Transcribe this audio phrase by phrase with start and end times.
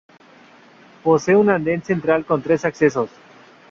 [1.03, 3.11] Posee un anden central con tres accesos.